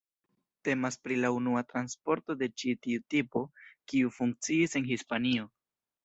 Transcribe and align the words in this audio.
Temas 0.67 0.95
pri 1.07 1.17
la 1.25 1.29
unua 1.33 1.59
transporto 1.73 2.35
de 2.39 2.47
ĉi 2.61 2.73
tiu 2.85 3.03
tipo, 3.15 3.43
kiu 3.91 4.09
funkciis 4.15 4.73
en 4.81 4.89
Hispanio. 4.93 5.47